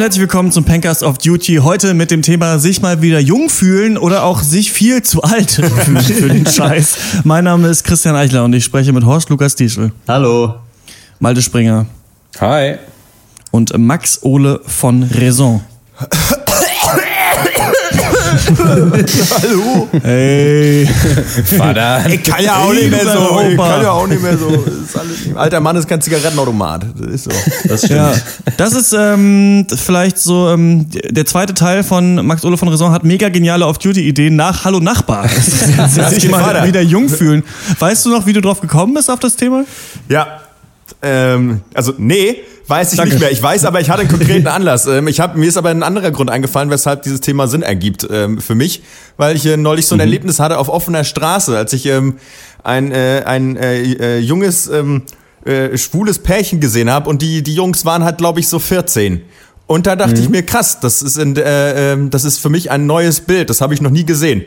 [0.00, 1.56] Und herzlich willkommen zum Pancast of Duty.
[1.56, 5.50] Heute mit dem Thema sich mal wieder jung fühlen oder auch sich viel zu alt
[5.84, 6.96] fühlen für den Scheiß.
[7.24, 10.54] Mein Name ist Christian Eichler und ich spreche mit Horst Lukas Diesel, Hallo.
[11.18, 11.84] Malte Springer
[12.40, 12.76] Hi.
[13.50, 15.60] und Max Ole von Raison.
[19.42, 19.88] Hallo?
[20.02, 20.86] Hey.
[21.56, 22.08] Vater.
[22.08, 23.40] Ich kann ja auch nicht mehr so.
[23.48, 23.68] Ich Opa.
[23.68, 24.48] kann ja auch nicht mehr so.
[24.84, 26.86] Ist alles nicht- Alter Mann ist kein Zigarettenautomat.
[26.98, 27.30] Das ist so.
[27.68, 27.98] Das stimmt.
[27.98, 28.12] Ja,
[28.56, 33.04] das ist ähm, vielleicht so ähm, der zweite Teil von Max Ole von Raison hat
[33.04, 35.28] mega geniale Off-Duty-Ideen nach Hallo Nachbar.
[35.76, 37.42] Das ist sich geht mal wieder jung fühlen.
[37.78, 39.64] Weißt du noch, wie du drauf gekommen bist auf das Thema?
[40.08, 40.40] Ja.
[41.02, 43.14] Ähm, also, nee, weiß ich Danke.
[43.14, 43.30] nicht mehr.
[43.30, 44.86] Ich weiß aber, ich hatte einen konkreten Anlass.
[44.86, 48.06] Ähm, ich hab, mir ist aber ein anderer Grund eingefallen, weshalb dieses Thema Sinn ergibt
[48.10, 48.82] ähm, für mich,
[49.16, 52.16] weil ich äh, neulich so ein Erlebnis hatte auf offener Straße, als ich ähm,
[52.62, 55.02] ein, äh, ein äh, äh, junges, ähm,
[55.44, 59.22] äh, schwules Pärchen gesehen habe und die, die Jungs waren halt, glaube ich, so 14.
[59.66, 62.70] Und da dachte ich mir, krass, das ist, in, äh, ähm, das ist für mich
[62.70, 64.44] ein neues Bild, das habe ich noch nie gesehen.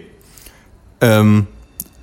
[1.01, 1.47] Ähm,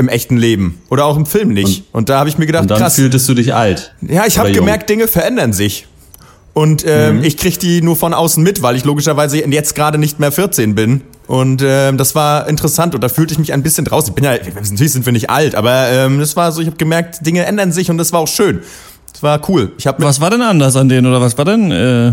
[0.01, 0.81] Im echten Leben.
[0.89, 1.85] Oder auch im Film nicht.
[1.93, 2.95] Und, da habe ich mir gedacht, Und dann krass.
[2.97, 3.95] fühltest du dich alt.
[4.01, 5.87] Ja, ich habe gemerkt, Dinge verändern sich.
[6.53, 7.25] Und ähm, Mhm.
[7.25, 10.75] ich krieg die nur von außen mit, weil ich logischerweise jetzt gerade nicht mehr 14
[10.75, 11.03] bin.
[11.29, 14.09] Und ähm, das war interessant und da fühlte ich mich ein bisschen draußen.
[14.11, 16.77] Ich bin ja, natürlich sind wir nicht alt, aber ähm, das war so, ich habe
[16.77, 18.61] gemerkt, Dinge ändern sich und das war auch schön.
[19.13, 19.71] Das war cool.
[19.79, 21.71] Ich habe Was war denn anders an denen oder was war denn?
[21.71, 22.13] Äh,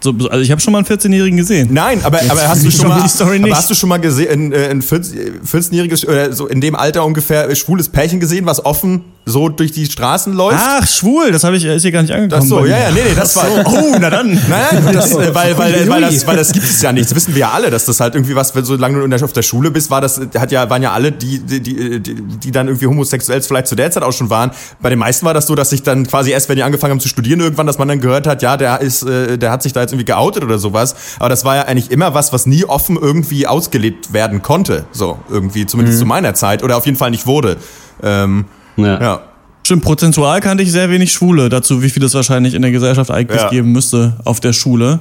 [0.00, 1.68] so, also ich habe schon mal einen 14-Jährigen gesehen.
[1.72, 4.82] Nein, aber, aber hast du schon mal, aber hast du schon mal gesehen, ein, ein
[4.82, 9.48] 14 14-jähriges oder so in dem Alter ungefähr äh, schwules Pärchen gesehen, was offen so
[9.48, 10.58] durch die Straßen läuft?
[10.60, 12.42] Ach, schwul, das habe ich ist hier gar nicht angekommen.
[12.42, 13.46] Ach so, ja, ja, nee, nee, das war.
[13.64, 14.28] Oh, na dann.
[14.48, 17.06] Nein, das, äh, weil, weil, weil, das, weil das gibt es ja nicht.
[17.06, 19.22] Das wissen wir ja alle, dass das halt irgendwie was, wenn solange du in der,
[19.22, 22.50] auf der Schule bist, war das, hat ja, waren ja alle, die, die, die, die,
[22.50, 24.50] dann irgendwie homosexuell vielleicht zu der Zeit auch schon waren.
[24.80, 27.00] Bei den meisten war das so, dass sich dann quasi erst, wenn die angefangen haben
[27.00, 29.72] zu studieren, irgendwann, dass man dann gehört hat, ja, der ist, äh, der hat sich
[29.72, 30.94] da jetzt irgendwie geoutet oder sowas.
[31.18, 34.86] Aber das war ja eigentlich immer was, was nie offen irgendwie ausgelebt werden konnte.
[34.92, 36.62] So, irgendwie, zumindest zu meiner Zeit.
[36.62, 37.56] Oder auf jeden Fall nicht wurde.
[38.02, 38.46] Ähm,
[38.84, 39.00] Ja.
[39.00, 39.20] ja.
[39.64, 41.50] Stimmt, prozentual kannte ich sehr wenig Schwule.
[41.50, 43.50] Dazu, wie viel es wahrscheinlich in der Gesellschaft eigentlich Ja.
[43.50, 45.00] geben müsste auf der Schule.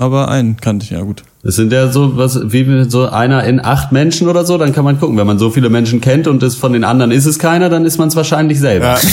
[0.00, 1.24] Aber einen kannte ich, ja gut.
[1.42, 4.84] Es sind ja so was wie so einer in acht Menschen oder so, dann kann
[4.84, 7.40] man gucken, wenn man so viele Menschen kennt und es von den anderen ist es
[7.40, 8.90] keiner, dann ist man es wahrscheinlich selber.
[8.92, 9.08] Also,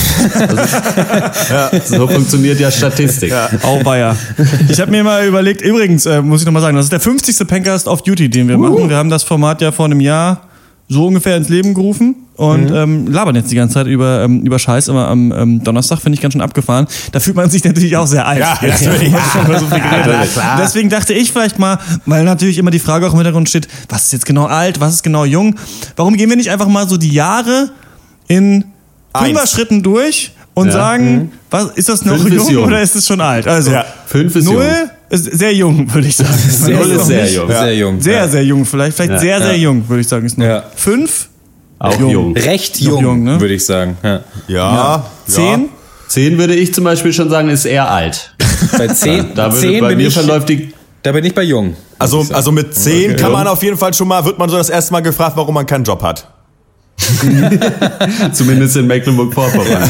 [1.97, 3.33] So funktioniert ja Statistik.
[3.63, 4.15] Auweia.
[4.69, 7.47] Ich habe mir mal überlegt, übrigens, äh, muss ich nochmal sagen, das ist der 50.
[7.47, 8.89] Pencast of Duty, den wir machen.
[8.89, 10.41] Wir haben das Format ja vor einem Jahr
[10.87, 14.59] so ungefähr ins Leben gerufen und ähm, labern jetzt die ganze Zeit über, ähm, über
[14.59, 16.85] Scheiß immer am ähm, Donnerstag, finde ich ganz schön abgefahren.
[17.11, 18.39] Da fühlt man sich natürlich auch sehr alt.
[18.39, 20.31] Ja, Jetzt, man schon mal so viel geredet hat.
[20.33, 20.57] klar.
[20.61, 24.05] Deswegen dachte ich vielleicht mal, weil natürlich immer die Frage auch im Hintergrund steht, was
[24.05, 25.55] ist jetzt genau alt, was ist genau jung?
[25.95, 27.71] Warum gehen wir nicht einfach mal so die Jahre
[28.27, 28.65] in.
[29.17, 30.73] Fünfer-Schritten durch und Ja.
[30.73, 33.47] sagen, was, ist das noch Fünf jung, oder ist es schon alt?
[33.47, 33.85] Also, Ja.
[34.07, 34.89] Fünf ist Null jung.
[35.09, 36.33] Sehr jung, würde ich sagen.
[36.67, 37.47] Null ist sehr jung.
[37.47, 38.01] Sehr jung.
[38.01, 38.27] Sehr, ja.
[38.27, 39.19] sehr jung, vielleicht, vielleicht Ja.
[39.19, 39.63] sehr, sehr Ja.
[39.63, 40.25] jung, würde ich sagen.
[40.25, 40.45] Ist noch.
[40.45, 40.63] Ja.
[40.75, 41.29] Fünf?
[41.77, 42.09] Auch Jung.
[42.11, 42.37] jung.
[42.37, 43.39] Recht jung, jung, ne?
[43.39, 43.97] würde ich sagen.
[44.01, 44.21] Ja.
[44.47, 45.05] Ja.
[45.27, 45.69] Zehn?
[46.07, 48.33] Zehn würde ich zum Beispiel schon sagen, ist eher alt.
[48.77, 50.73] Bei zehn, Da würde, zehn bei bin mir ich, verläuft die
[51.03, 51.75] da bin ich bei jung.
[51.99, 53.21] Also, also mit 10 Okay.
[53.21, 55.53] kann man auf jeden Fall schon mal, wird man so das erste Mal gefragt, warum
[55.53, 56.27] man keinen Job hat.
[58.33, 59.67] zumindest in Mecklenburg-Vorpommern.
[59.69, 59.87] Ja.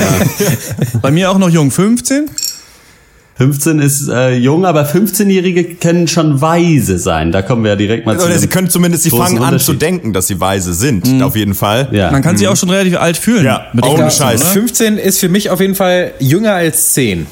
[1.01, 1.71] Bei mir auch noch jung.
[1.71, 2.29] 15?
[3.37, 7.33] 15 ist äh, jung, aber 15-Jährige können schon weise sein.
[7.33, 8.25] Da kommen wir ja direkt mal zu.
[8.25, 11.53] Oder sie können zumindest, sie fangen an zu denken, dass sie weise sind, auf jeden
[11.53, 11.89] Fall.
[11.91, 12.11] Ja.
[12.11, 13.43] Man kann sich auch schon relativ alt fühlen.
[13.43, 14.41] Ja, mit ohne 15, Scheiß.
[14.41, 14.49] oder?
[14.51, 17.27] 15 ist für mich auf jeden Fall jünger als 10.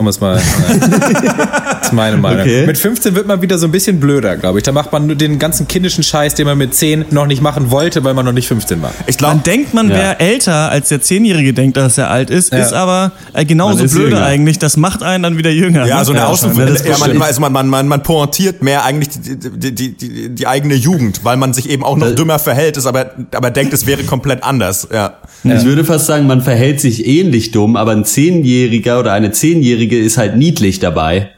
[0.00, 0.36] Um es mal.
[0.80, 2.40] das ist meine Meinung.
[2.40, 2.64] Okay.
[2.66, 4.62] Mit 15 wird man wieder so ein bisschen blöder, glaube ich.
[4.64, 7.70] Da macht man nur den ganzen kindischen Scheiß, den man mit 10 noch nicht machen
[7.70, 8.92] wollte, weil man noch nicht 15 war.
[9.06, 9.96] Ich Man glaube, denkt, man Ja.
[9.96, 12.60] wäre älter, als der Zehnjährige denkt, dass er alt ist, Ja.
[12.60, 14.24] ist aber äh, genauso Man ist blöde jünger.
[14.24, 14.58] eigentlich.
[14.58, 15.84] Das macht einen dann wieder jünger.
[15.86, 16.04] ja, ne?
[16.06, 16.66] so eine Ja, Außen schon.
[16.86, 20.46] Ja, man, also man, man, man, man pointiert mehr eigentlich die, die, die, die, die
[20.46, 23.84] eigene Jugend, weil man sich eben auch noch dümmer verhält, ist aber, aber denkt, es
[23.86, 24.88] wäre komplett anders.
[24.90, 25.18] Ja.
[25.42, 29.98] Ich würde fast sagen, man verhält sich ähnlich dumm, aber ein Zehnjähriger oder eine Zehnjährige
[29.98, 31.30] ist halt niedlich dabei.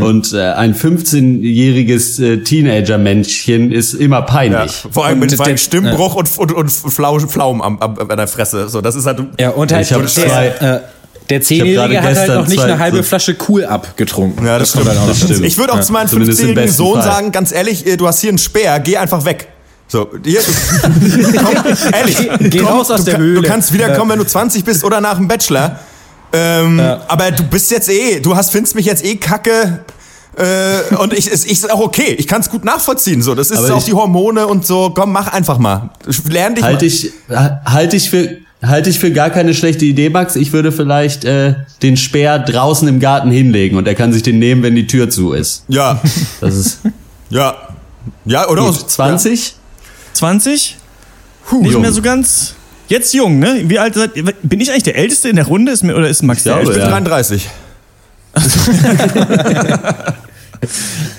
[0.00, 4.22] Und äh, ein 15-jähriges äh, Teenager-Männchen ist immer Ja.
[4.22, 4.72] peinlich.
[4.90, 8.26] Vor allem Und mit der- Stimmbruch und, und, und Flau, Flaum am, am, an der
[8.26, 8.68] Fresse.
[8.68, 9.20] So, das ist halt.
[9.38, 10.80] Ja, und halt Ich hab der, zwei- äh,
[11.30, 13.96] der Zehnjährige gerade hat halt gestern noch nicht zwei- eine halbe so- Flasche Cool Up
[13.96, 14.44] getrunken.
[14.44, 14.88] Ja, das, stimmt.
[14.88, 15.44] halt Das stimmt.
[15.44, 17.02] Ich würde auch zu meinem Zumindest im 15-jährigen besten Sohn Fall.
[17.12, 19.48] sagen, ganz ehrlich, äh, du hast hier einen Speer, geh einfach weg.
[19.92, 20.40] So, hier,
[20.82, 22.16] komm, ehrlich,
[22.50, 23.42] Geh komm, raus aus du, der Höhle.
[23.42, 25.78] Du kannst wiederkommen, wenn du 20 bist oder nach dem Bachelor.
[26.32, 29.80] Ähm, Aber du bist jetzt eh, du hast, findest mich jetzt eh kacke.
[30.34, 32.14] Äh, und ich, ich ist auch okay.
[32.16, 33.20] Ich kann es gut nachvollziehen.
[33.20, 34.92] So, das ist Aber auch ich- die Hormone und so.
[34.94, 35.90] Komm, mach einfach mal.
[36.26, 40.36] Lern dich Halte ich, halte ich für halte ich für gar keine schlechte Idee, Max.
[40.36, 44.38] Ich würde vielleicht äh, den Speer draußen im Garten hinlegen und er kann sich den
[44.38, 45.64] nehmen, wenn die Tür zu ist.
[45.68, 46.00] Ja,
[46.40, 46.78] Das ist
[47.28, 47.54] ja.
[48.24, 48.62] Ja, oder?
[48.64, 48.88] gut.
[48.90, 49.56] 20?
[50.14, 50.76] 20?
[51.60, 51.82] Nicht jung.
[51.82, 52.54] mehr so ganz.
[52.88, 53.62] Jetzt jung, ne?
[53.64, 54.24] Wie alt seid ihr?
[54.42, 55.72] Bin ich eigentlich der Älteste in der Runde?
[55.72, 56.90] Ist mir, oder ist Max der glaube, Ich bin Älteste?
[56.90, 57.00] ja.
[57.00, 57.48] 33.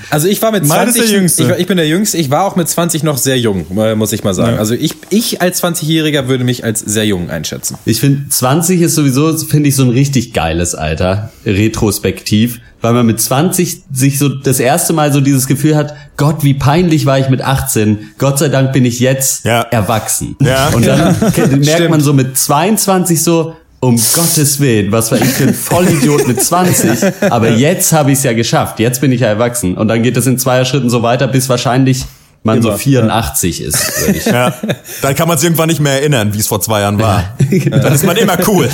[0.10, 1.44] Also ich war mit Meines 20, der Jüngste.
[1.44, 3.96] Ich, war- ich bin der Jüngste, ich war auch mit 20 noch sehr jung, äh,
[3.96, 4.54] muss ich mal sagen.
[4.54, 4.60] Ja.
[4.60, 7.78] Also ich, ich als 20-Jähriger würde mich als sehr jung einschätzen.
[7.86, 13.06] Ich finde, 20 ist sowieso, finde ich, so ein richtig geiles Alter, retrospektiv, weil man
[13.06, 17.18] mit 20 sich so das erste Mal so dieses Gefühl hat, Gott, wie peinlich war
[17.20, 19.62] ich mit 18, Gott sei Dank bin ich jetzt Ja.
[19.62, 20.36] erwachsen.
[20.42, 20.70] Ja.
[20.70, 21.90] Und dann ke- merkt Stimmt.
[21.90, 26.42] man so mit 22 so, um Gottes Willen, was war ich für ein Vollidiot mit
[26.42, 29.76] 20, aber jetzt habe ich es ja geschafft, jetzt bin ich ja erwachsen.
[29.76, 32.06] Und dann geht es in zweier Schritten so weiter, bis wahrscheinlich
[32.44, 34.26] man so Immer, 84 ist, würde ich.
[34.26, 34.54] Ja.
[35.02, 37.36] Dann kann man sich irgendwann nicht mehr erinnern, wie es vor zwei Jahren war.
[37.40, 38.70] Dann ist man immer cool.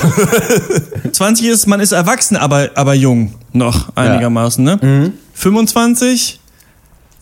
[1.11, 5.11] 20 ist, man ist erwachsen, aber, aber jung noch einigermaßen, ne?
[5.33, 6.39] 25?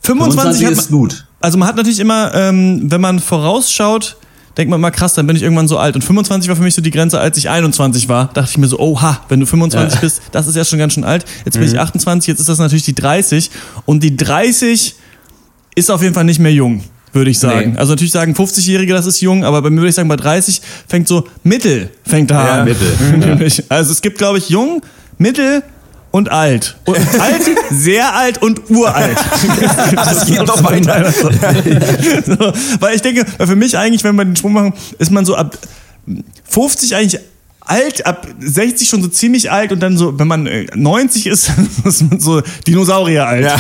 [0.04, 1.26] 25, 25 hat ist man, gut.
[1.40, 4.18] Also man hat natürlich immer, ähm, wenn man vorausschaut,
[4.58, 5.96] denkt man mal krass, dann bin ich irgendwann so alt.
[5.96, 8.30] Und 25 war für mich so die Grenze, als ich 21 war.
[8.34, 10.02] Dachte ich mir so, oha, wenn du 25 Ja.
[10.02, 11.26] bist, das ist ja schon ganz schön alt.
[11.46, 13.52] Jetzt bin ich 28, jetzt ist das natürlich die 30.
[13.86, 14.96] Und die 30
[15.76, 16.84] ist auf jeden Fall nicht mehr jung,
[17.14, 17.74] würde ich sagen.
[17.74, 17.78] Nee.
[17.78, 20.62] Also natürlich sagen 50-Jährige, das ist jung, aber bei mir würde ich sagen, bei 30
[20.88, 22.66] fängt so Mittel fängt da Ja, an.
[22.66, 23.64] Mittel.
[23.70, 24.82] Also es gibt, glaube ich, jung,
[25.20, 25.62] mittel
[26.12, 26.78] und alt.
[26.86, 29.18] Und alt, sehr alt und uralt.
[29.96, 31.12] Das geht noch weiter.
[31.12, 35.26] so, weil ich denke, weil für mich eigentlich, wenn wir den Sprung machen, ist man
[35.26, 35.58] so ab
[36.50, 37.22] 50 eigentlich
[37.68, 41.52] alt, ab 60 schon so ziemlich alt und dann so, wenn man äh, 90 ist,
[41.84, 43.46] ist man so Dinosaurier alt.
[43.46, 43.56] Ja.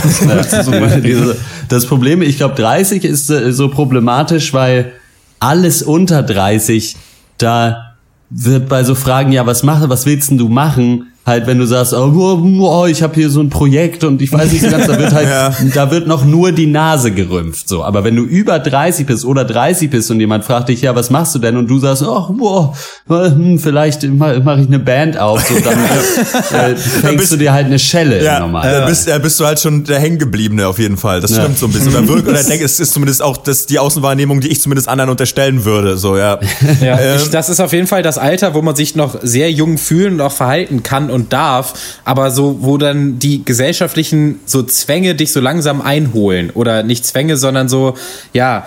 [1.70, 4.94] Das Problem, ich glaube, 30 ist äh, so problematisch, weil
[5.40, 6.96] alles unter 30,
[7.38, 7.96] da
[8.30, 11.08] wird bei so Fragen, ja, was mache, was willst denn du machen?
[11.28, 14.32] Halt, wenn du sagst, oh, oh, oh, ich habe hier so ein Projekt und ich
[14.32, 15.54] weiß nicht so ganz, da wird halt, Ja.
[15.74, 17.84] da wird noch nur die Nase gerümpft, so.
[17.84, 21.10] Aber wenn du über 30 bist oder 30 bist und jemand fragt dich, ja, was
[21.10, 21.58] machst du denn?
[21.58, 22.74] Und du sagst, oh, boah,
[23.08, 27.52] hm, vielleicht mache mach ich eine Band auf, so, dann äh, fängst bist- du dir
[27.52, 28.72] halt eine Schelle Ja, normal.
[28.72, 31.20] da bist, da bist du halt schon der Hängengebliebene auf jeden Fall.
[31.20, 31.90] Das stimmt so ein bisschen.
[31.90, 35.10] Oder, wirkt, oder denk, es ist zumindest auch das, die Außenwahrnehmung, die ich zumindest anderen
[35.10, 35.98] unterstellen würde.
[35.98, 36.40] So, ja.
[36.82, 39.52] Ja, Ähm, ich, das ist auf jeden Fall das Alter, wo man sich noch sehr
[39.52, 44.64] jung fühlen und auch verhalten kann und darf, aber so, wo dann die gesellschaftlichen so
[44.64, 46.50] Zwänge dich so langsam einholen.
[46.52, 47.96] Oder nicht Zwänge, sondern so,
[48.34, 48.66] ja,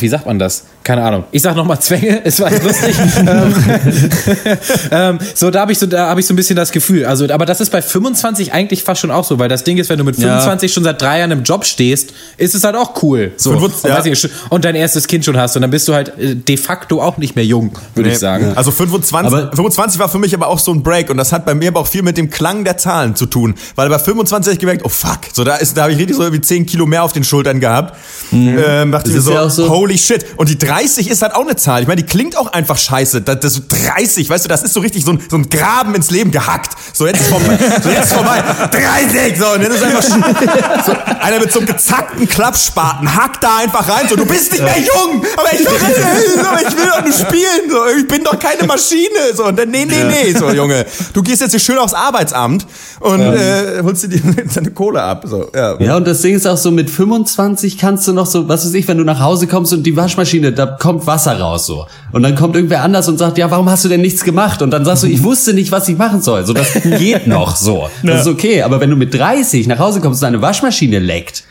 [0.00, 0.64] wie sagt man das?
[0.84, 1.24] Keine Ahnung.
[1.30, 2.96] Ich sag nochmal Zwänge, es war lustig.
[3.18, 3.54] ähm,
[4.90, 7.04] ähm, so, da habe ich so, da habe ich so ein bisschen das Gefühl.
[7.06, 9.88] Also, aber das ist bei 25 eigentlich fast schon auch so, weil das Ding ist,
[9.90, 10.38] wenn du mit Ja.
[10.40, 13.32] 25 schon seit drei Jahren im Job stehst, ist es halt auch cool.
[13.36, 14.12] So, 25, und, ja.
[14.12, 17.00] ich, und dein erstes Kind schon hast und dann bist du halt äh, de facto
[17.00, 18.52] auch nicht mehr jung, würde ich sagen.
[18.56, 21.44] Also 25, Aber- 25 war für mich aber auch so ein Break und das hat
[21.44, 23.54] bei mir aber auch viel mit dem Klang der Zahlen zu tun.
[23.76, 26.16] Weil bei 25 habe ich gemerkt, oh fuck, so da ist, da habe ich richtig
[26.16, 27.96] so irgendwie 10 Kilo mehr auf den Schultern gehabt.
[28.32, 30.24] Ähm, dachte ich mir so, ja so- holy shit.
[30.36, 31.82] Und die 30 ist halt auch eine Zahl.
[31.82, 33.20] Ich meine, die klingt auch einfach scheiße.
[33.20, 35.94] Das, das so 30, weißt du, das ist so richtig so ein, so ein Graben
[35.94, 36.72] ins Leben gehackt.
[36.94, 37.58] So jetzt ist vorbei.
[37.82, 38.42] So jetzt ist vorbei.
[38.70, 39.38] 30!
[39.38, 43.86] So, und dann ist einfach so, einer mit so einem gezackten Klappspaten hackt da einfach
[43.86, 44.08] rein.
[44.08, 47.70] So, du bist nicht mehr jung, aber ich will, aber ich will doch nur spielen.
[47.70, 49.34] So, ich bin doch keine Maschine.
[49.34, 50.86] So, und dann, nee, nee, nee, so, Junge.
[51.12, 52.66] Du gehst jetzt hier schön aufs Arbeitsamt
[53.00, 54.22] und äh, holst dir die,
[54.54, 55.24] deine Kohle ab.
[55.26, 55.78] So, ja.
[55.80, 58.72] Ja, und das Ding ist auch so, mit 25 kannst du noch so, was weiß
[58.72, 61.86] ich, wenn du nach Hause kommst und die Waschmaschine, da kommt Wasser raus so.
[62.12, 64.62] Und dann kommt irgendwer anders und sagt, ja, warum hast du denn nichts gemacht?
[64.62, 66.46] Und dann sagst du, ich wusste nicht, was ich machen soll.
[66.46, 67.88] So, das geht noch so.
[68.02, 68.62] Das ist okay.
[68.62, 71.44] Aber wenn du mit 30 nach Hause kommst und deine Waschmaschine leckt,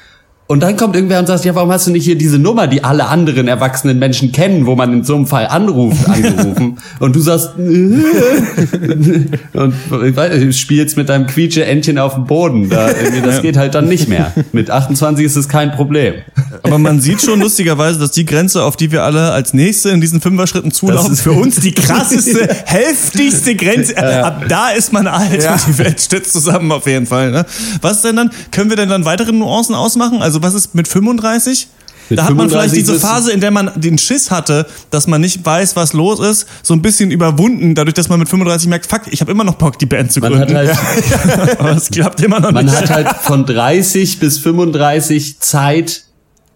[0.51, 2.83] und dann kommt irgendwer und sagt, ja, warum hast du nicht hier diese Nummer, die
[2.83, 6.77] alle anderen erwachsenen Menschen kennen, wo man in so einem Fall anruft, angerufen?
[6.99, 8.03] und du sagst, und
[10.05, 12.69] ich weiß, du spielst mit deinem Quietsche-Entchen auf dem Boden.
[12.69, 12.89] Da,
[13.23, 14.33] das geht halt dann nicht mehr.
[14.51, 16.15] Mit 28 ist es kein Problem.
[16.63, 20.01] Aber man sieht schon lustigerweise, dass die Grenze, auf die wir alle als nächste in
[20.01, 23.97] diesen Fünfer-Schritten zulaufen, Das ist- für uns die krasseste, heftigste Grenze.
[23.97, 25.53] Ab da ist man alt Ja.
[25.53, 27.31] und die Welt stützt zusammen auf jeden Fall.
[27.31, 27.45] Ne?
[27.81, 30.21] Was denn dann, können wir denn dann weitere Nuancen ausmachen?
[30.21, 31.67] Also was ist mit 35?
[32.09, 35.07] Mit da hat man vielleicht 35 diese Phase, in der man den Schiss hatte, dass
[35.07, 38.67] man nicht weiß, was los ist, so ein bisschen überwunden, dadurch, dass man mit 35
[38.67, 40.57] merkt, fuck, ich habe immer noch Bock, die Band zu Man gründen.
[40.57, 42.75] hat halt, Aber es klappt immer noch man nicht.
[42.75, 46.03] hat halt von 30 bis 35 Zeit,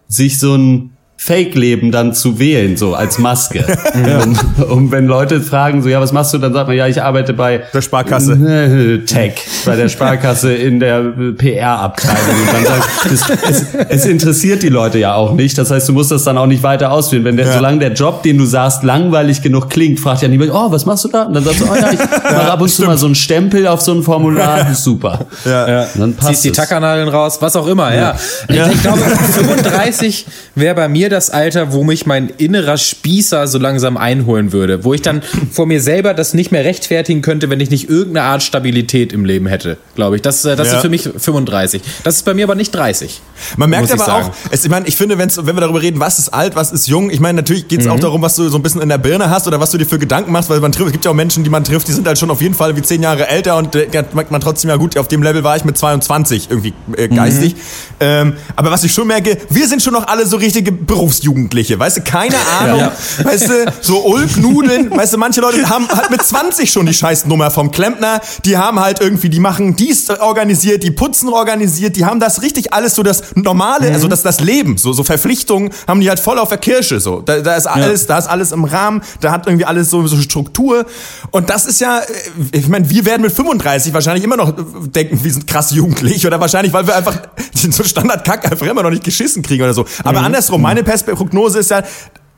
[0.08, 0.95] sich so ein
[1.26, 3.64] Fake-Leben dann zu wählen, so als Maske.
[4.24, 4.38] um,
[4.70, 7.32] um wenn Leute fragen, so, ja, was machst du, dann sagt man, ja, ich arbeite
[7.32, 8.32] bei Der Sparkasse.
[8.34, 12.16] äh, Tech, bei der Sparkasse in der äh, PR-Abteilung.
[12.46, 15.58] Und dann sagt, es, es, es interessiert die Leute ja auch nicht.
[15.58, 17.24] Das heißt, du musst das dann auch nicht weiter ausführen.
[17.24, 17.52] Wenn der, Ja.
[17.54, 21.04] solange der Job, den du sagst, langweilig genug klingt, fragt ja niemand, oh, was machst
[21.04, 21.24] du da?
[21.24, 23.66] Und dann sagst du, oh ja, ich mache ab und zu mal so einen Stempel
[23.66, 24.74] auf so ein Formular.
[24.74, 25.26] Super.
[25.44, 25.82] Ja.
[25.94, 26.52] Und dann passt Ziehst die.
[26.52, 28.14] Tackernadeln raus, was auch immer, ja.
[28.48, 28.98] Ich, ich glaube,
[29.32, 34.84] 35 wäre bei mir das Alter, wo mich mein innerer Spießer so langsam einholen würde.
[34.84, 38.26] Wo ich dann vor mir selber das nicht mehr rechtfertigen könnte, wenn ich nicht irgendeine
[38.26, 40.22] Art Stabilität im Leben hätte, glaube ich.
[40.22, 40.74] Das, äh, das Ja.
[40.76, 41.80] ist für mich 35.
[42.04, 43.20] Das ist bei mir aber nicht 30.
[43.56, 44.26] Man merkt aber sagen.
[44.28, 46.86] auch, es, ich meine, ich finde, wenn wir darüber reden, was ist alt, was ist
[46.86, 47.92] jung, ich meine, natürlich geht es Mhm.
[47.92, 49.86] auch darum, was du so ein bisschen in der Birne hast oder was du dir
[49.86, 51.92] für Gedanken machst, weil man trifft, es gibt ja auch Menschen, die man trifft, die
[51.92, 54.40] sind halt schon auf jeden Fall wie zehn Jahre älter und äh, da merkt man
[54.40, 57.54] trotzdem, ja gut, auf dem Level war ich mit 22 irgendwie äh, geistig.
[57.54, 57.60] Mhm.
[58.00, 61.98] Ähm, aber was ich schon merke, wir sind schon noch alle so richtige Berufsjugendliche, weißt
[61.98, 62.90] du, keine Ahnung,
[63.22, 67.50] weißt du, so Ulknudeln, weißt du, manche Leute haben halt mit 20 schon die Scheißnummer
[67.50, 72.20] vom Klempner, die haben halt irgendwie, die machen dies organisiert, die putzen organisiert, die haben
[72.20, 76.08] das richtig alles so das normale, also das das Leben, so so Verpflichtungen haben die
[76.08, 77.20] halt voll auf der Kirsche so.
[77.20, 80.16] Da, da ist alles, da ist alles im Rahmen, da hat irgendwie alles so so
[80.20, 80.86] Struktur.
[81.30, 82.04] Und das ist ja äh,
[82.52, 86.26] ich meine, wir werden mit 35 wahrscheinlich immer noch äh, denken, wir sind krass jugendlich
[86.26, 87.16] oder wahrscheinlich, weil wir einfach
[87.70, 89.84] so Standardkack einfach immer noch nicht geschissen kriegen oder so.
[90.04, 90.82] Aber andersrum, meine
[91.14, 91.82] Prognose ist ja,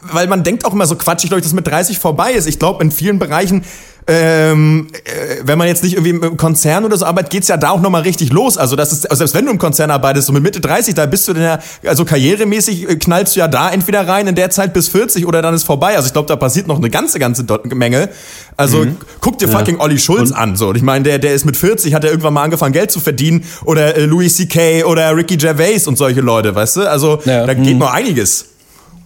[0.02, 2.46] weil man denkt auch immer so quatschig, glaube ich, dass mit 30 vorbei ist.
[2.46, 3.64] Ich glaube, in vielen Bereichen
[4.10, 7.70] ähm, äh, wenn man jetzt nicht irgendwie im Konzern oder so arbeitet, geht's ja da
[7.70, 8.56] auch nochmal richtig los.
[8.56, 11.04] Also das ist, also selbst wenn du im Konzern arbeitest, so mit Mitte 30, da
[11.04, 14.48] bist du dann ja, also karrieremäßig äh, knallst du ja da entweder rein in der
[14.48, 15.94] Zeit bis 40 oder dann ist vorbei.
[15.94, 18.08] Also ich glaube, da passiert noch eine ganze, ganze Menge.
[18.56, 18.86] Also
[19.20, 20.56] guck dir fucking Olli Schulz an.
[20.56, 22.90] So, Und ich meine, der, der ist mit 40, hat er irgendwann mal angefangen, Geld
[22.90, 23.44] zu verdienen.
[23.66, 24.84] Oder äh, Louis C.K.
[24.84, 26.90] oder Ricky Gervais und solche Leute, weißt du?
[26.90, 27.44] Also Ja.
[27.44, 28.46] da geht noch einiges.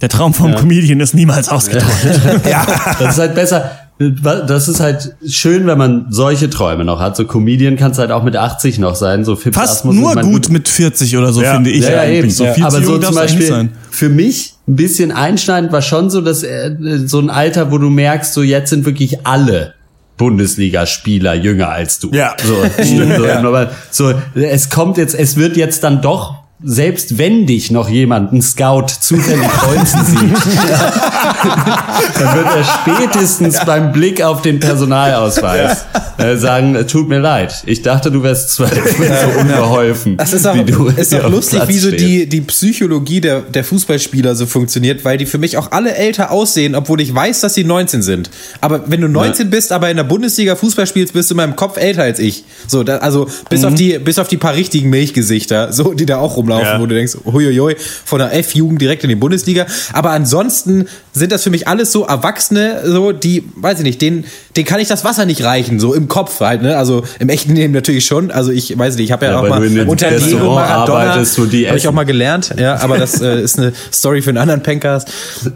[0.02, 2.20] Der Traum vom Comedian ist niemals ausgetrocknet.
[2.98, 3.70] Das ist halt besser.
[3.98, 7.16] Das ist halt schön, wenn man solche Träume noch hat.
[7.16, 9.24] So Comedian kann es halt auch mit 80 noch sein.
[9.24, 11.54] So Fast Asmus ist nur gut mit 40 oder so, Ja.
[11.54, 12.18] finde ich Ja, ja, eigentlich.
[12.18, 12.30] eben.
[12.30, 12.54] So Ja.
[12.54, 13.72] viel Aber so zum Beispiel sein.
[13.90, 17.90] für mich ein bisschen einschneidend war schon so, dass äh, so ein Alter, wo du
[17.90, 19.74] merkst, so jetzt sind wirklich alle
[20.16, 22.10] Bundesligaspieler jünger als du.
[22.12, 22.34] Ja.
[22.42, 22.54] So,
[22.84, 27.88] so, aber so, es kommt jetzt, es wird jetzt dann doch, selbst wenn dich noch
[27.88, 30.20] jemand, ein Scout, zufällig kreuzen sieht,
[32.18, 35.84] dann wird er spätestens beim Blick auf den Personalausweis
[36.18, 40.16] äh, sagen, äh, tut mir leid, ich dachte, du wärst zwölf, so unbeholfen.
[40.16, 42.04] Das ist auch, wie du ist auch lustig, Platz wie so stehst.
[42.04, 46.30] die, die Psychologie der, der Fußballspieler so funktioniert, weil die für mich auch alle älter
[46.30, 48.30] aussehen, obwohl ich weiß, dass sie 19 sind.
[48.60, 51.56] Aber wenn du 19 bist, aber in der Bundesliga Fußball spielst, bist du in meinem
[51.56, 52.44] Kopf älter als ich.
[52.66, 56.18] So, da, also bis auf die, bis auf die paar richtigen Milchgesichter, so, die da
[56.18, 56.80] auch rumlaufen, Ja.
[56.80, 59.66] wo du denkst, huiuiui, von der F-Jugend direkt in die Bundesliga.
[59.92, 64.24] Aber ansonsten sind das für mich alles so Erwachsene, so, die, weiß ich nicht, denen,
[64.56, 66.76] denen kann ich das Wasser nicht reichen, so im Kopf halt, ne?
[66.76, 68.30] Also im echten Leben natürlich schon.
[68.30, 71.88] Also ich weiß nicht, ich habe ja, Ja, auch mal unter Diego Maradona habe ich
[71.88, 75.08] auch mal gelernt, ja, aber das äh, ist eine Story für einen anderen Pancast.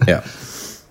[0.07, 0.23] Ja.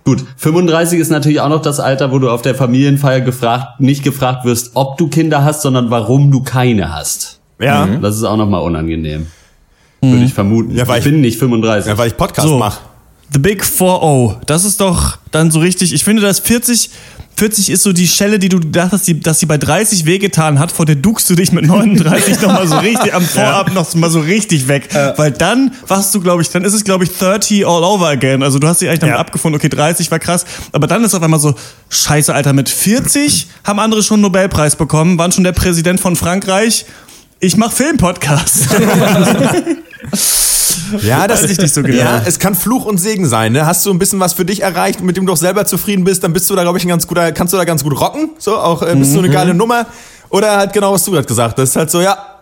[0.05, 4.03] Gut, 35 ist natürlich auch noch das Alter, wo du auf der Familienfeier gefragt, nicht
[4.03, 7.39] gefragt wirst, ob du Kinder hast, sondern warum du keine hast.
[7.59, 7.87] Ja.
[8.01, 9.27] Das ist auch nochmal unangenehm.
[10.01, 10.75] Würde ich vermuten.
[10.75, 11.87] Ja, weil ich ich- bin nicht 35.
[11.89, 12.57] Ja, weil ich Podcast So.
[12.57, 12.79] mache.
[13.33, 14.37] The Big 4-0.
[14.45, 15.93] Das ist doch dann so richtig.
[15.93, 16.91] Ich finde, dass 40,
[17.35, 20.71] 40 ist so die Schelle, die du dachtest, die, dass sie bei 30 wehgetan hat,
[20.71, 24.19] vor der duckst du dich mit 39 nochmal so richtig am Vorab noch mal so
[24.21, 24.87] richtig weg.
[25.17, 28.43] Weil dann warst du, glaube ich, dann ist es, glaube ich, 30 all over again.
[28.43, 29.19] Also du hast dich eigentlich damit Ja.
[29.19, 30.45] abgefunden, okay, 30 war krass.
[30.71, 31.55] Aber dann ist auf einmal so,
[31.89, 36.15] scheiße, Alter, mit 40 haben andere schon einen Nobelpreis bekommen, waren schon der Präsident von
[36.15, 36.85] Frankreich.
[37.39, 38.69] Ich mach Filmpodcast.
[41.01, 41.97] Ja, das ich nicht so genau.
[41.97, 43.53] Ja, es kann Fluch und Segen sein.
[43.53, 43.65] Ne?
[43.65, 46.23] Hast du ein bisschen was für dich erreicht, mit dem du auch selber zufrieden bist,
[46.23, 48.31] dann bist du da, glaube ich, ein ganz guter, kannst du da ganz gut rocken.
[48.37, 49.87] So, auch äh, bist du eine geile Nummer.
[50.29, 51.69] Oder halt genau, was du gerade gesagt hast.
[51.69, 52.34] Ist halt so, ja.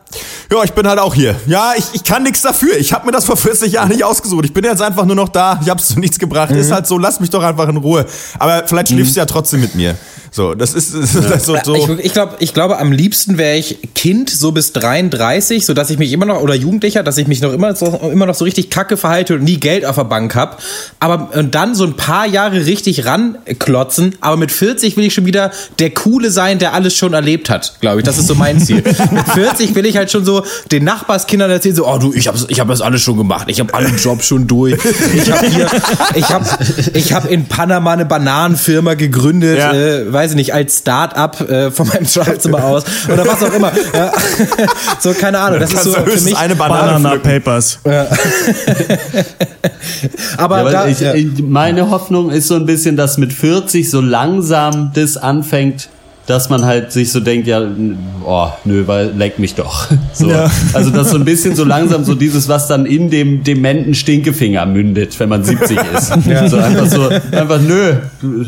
[0.51, 1.36] Ja, ich bin halt auch hier.
[1.48, 2.77] Ja, ich, ich kann nichts dafür.
[2.77, 4.46] Ich habe mir das vor 40 Jahren nicht ausgesucht.
[4.46, 5.60] Ich bin jetzt einfach nur noch da.
[5.62, 6.51] Ich hab's zu nichts gebracht.
[6.51, 8.05] Ist halt so, lass mich doch einfach in Ruhe.
[8.39, 9.96] Aber vielleicht schläfst du ja trotzdem mit mir.
[10.34, 11.55] So, das ist, das ist so.
[11.63, 11.75] so.
[11.75, 15.91] Ich, ich glaube, ich glaube, am liebsten wäre ich Kind so bis 33, so dass
[15.91, 18.43] ich mich immer noch oder Jugendlicher, dass ich mich noch immer so, immer noch so
[18.43, 20.58] richtig kacke verhalte und nie Geld auf der Bank habe.
[21.00, 24.15] Aber und dann so ein paar Jahre richtig ranklotzen.
[24.22, 27.75] Aber mit 40 will ich schon wieder der coole sein, der alles schon erlebt hat.
[27.79, 28.77] Glaube ich, das ist so mein Ziel.
[29.12, 32.27] mit 40 will ich halt halt schon so den Nachbarskindern erzählen, so, oh du, ich
[32.27, 34.77] habe ich hab das alles schon gemacht, ich habe alle Jobs schon durch.
[35.15, 35.67] Ich habe hier,
[36.15, 36.45] ich habe
[36.93, 39.74] ich hab in Panama eine Bananenfirma gegründet, Ja.
[39.74, 43.72] äh, weiß ich nicht, als Start-up äh, von meinem Schlafzimmer aus oder was auch immer.
[43.93, 44.12] Ja.
[45.00, 46.38] so, keine Ahnung, das ist so für mich.
[46.38, 47.19] eine Banane Banana.
[47.19, 47.79] Papers.
[47.86, 48.07] aber Ja,
[50.38, 51.13] aber da, ich, ja.
[51.13, 55.89] ich, meine Hoffnung ist so ein bisschen, dass mit 40 so langsam das anfängt,
[56.25, 57.62] dass man halt sich so denkt, ja,
[58.25, 59.88] oh, nö, weil leck mich doch.
[60.13, 60.30] So.
[60.30, 60.50] Ja.
[60.74, 64.65] Also dass so ein bisschen so langsam so dieses, was dann in dem dementen Stinkefinger
[64.68, 66.08] mündet, wenn man 70 ist.
[66.51, 67.96] So einfach so, einfach nö,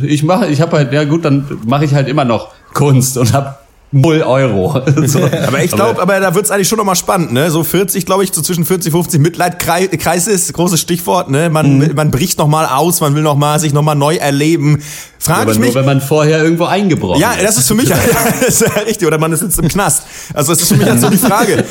[0.04, 3.34] ich mache, ich habe halt, ja gut, dann mache ich halt immer noch Kunst und
[3.34, 3.65] hab
[3.96, 4.82] null Euro.
[5.06, 5.20] So.
[5.48, 7.50] Aber ich glaube, aber da wird's eigentlich schon noch mal spannend, ne?
[7.52, 11.50] So 40, glaube ich, so zwischen 40, 50 Mitleidkreis ist großes Stichwort, ne?
[11.50, 11.92] Man, Mhm.
[11.96, 14.82] man bricht noch mal aus, man will noch mal sich noch mal neu erleben.
[15.20, 17.90] Frage Aber ich nur, mich, wenn man vorher irgendwo eingebrochen Ja, das ist für mich
[18.42, 19.08] das ist ja richtig.
[19.08, 20.04] Oder man ist jetzt im Knast.
[20.34, 21.64] Also das ist für mich jetzt so die Frage.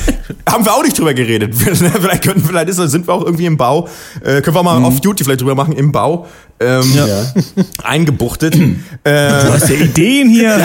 [0.49, 1.53] Haben wir auch nicht drüber geredet.
[1.55, 3.87] vielleicht könnten, vielleicht ist, sind wir auch irgendwie im Bau.
[4.23, 4.85] Äh, können wir auch mal Mhm.
[4.85, 6.27] off Duty vielleicht drüber machen im Bau.
[6.57, 6.83] Ähm,
[7.83, 8.55] Eingebuchtet.
[8.55, 8.59] äh,
[9.03, 10.55] Du hast ja Ideen hier.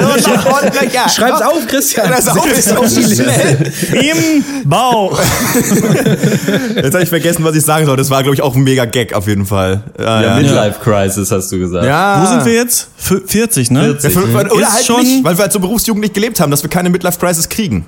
[0.00, 1.08] los, los, los, ja.
[1.08, 2.08] Schreib's auf, Christian.
[2.10, 3.72] Das ist auch, ist auch schnell.
[3.92, 5.16] Im Bau.
[6.74, 7.96] Jetzt habe ich vergessen, was ich sagen soll.
[7.96, 9.84] Das war, glaube ich, auch ein mega Gag auf jeden Fall.
[9.98, 10.36] Ja, Ja, ja.
[10.36, 11.86] Midlife Crisis hast du gesagt.
[11.86, 12.22] ja.
[12.22, 12.88] Wo sind wir jetzt?
[12.98, 13.80] F 40, ne?
[14.00, 14.14] 40.
[14.14, 16.64] Ja, für, oder Ist halt schon- nicht, weil wir halt so berufsjugendlich gelebt haben, dass
[16.64, 17.86] wir keine Midlife Crisis kriegen.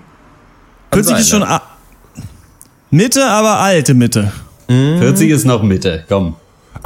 [0.93, 1.45] 40 sein, ist schon
[2.91, 4.31] Mitte, aber alte Mitte.
[4.69, 6.37] 40 ist noch Mitte, komm.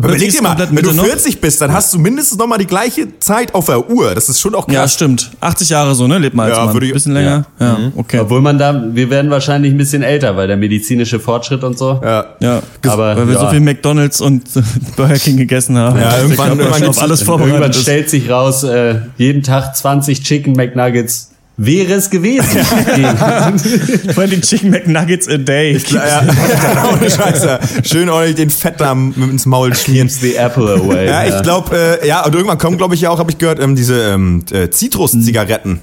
[0.02, 1.04] Aber überleg dir mal, wenn du Mitte noch.
[1.04, 4.14] 40 bist, dann hast du mindestens noch mal die gleiche Zeit auf der Uhr.
[4.14, 4.94] Das ist schon auch Ja, krass.
[4.94, 5.30] stimmt.
[5.40, 6.18] 80 Jahre so, ne?
[6.18, 6.75] Lebt mal als Ja, Mann.
[6.75, 7.44] würde ich- Bisschen länger.
[7.61, 8.21] Ja, okay.
[8.21, 12.00] Obwohl man da, wir werden wahrscheinlich ein bisschen älter, weil der medizinische Fortschritt und so.
[12.04, 12.26] Ja.
[12.40, 13.50] Ja, Aber, weil wir so ja.
[13.50, 14.44] viel McDonalds und
[14.97, 15.99] Burger King gegessen haben.
[15.99, 17.82] Ja, irgendwann- irgendwann auf alles Irgendwann vorbereitet ist.
[17.82, 22.61] stellt sich raus, äh, jeden Tag 20 Chicken McNuggets wäre es gewesen.
[22.97, 25.76] Gegen- 20 Chicken McNuggets a day.
[25.88, 26.88] Ja, ja.
[26.92, 27.59] Ohne Scheiße.
[27.85, 30.09] Schön ordentlich den Fettdarm ins Maul schmieren.
[30.09, 31.06] Keeps the apple away.
[31.06, 33.61] Ja, ich glaube, äh, ja, und irgendwann kommen, glaube ich, ja auch, habe ich gehört,
[33.61, 35.80] ähm, diese ähm, äh, Zitruszigaretten,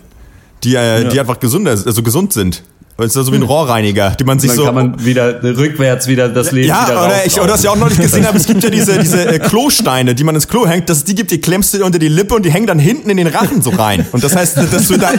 [0.64, 2.64] die, äh, die einfach gesünder, also gesund sind.
[3.06, 4.66] Das ist ja so wie ein Rohrreiniger, die man sich Dann so.
[4.66, 7.76] kann man wieder rückwärts wieder das Leben wieder ja, oder ich, oder was ich auch
[7.76, 10.90] neulich gesehen habe, es gibt ja diese, diese äh, Klosteine, die man ins Klo hängt,
[10.90, 13.10] dass die gibt, die klemmst du dir unter die Lippe und die hängen dann hinten
[13.10, 14.06] in den Rachen so rein.
[14.12, 15.10] Und das heißt, dass du da,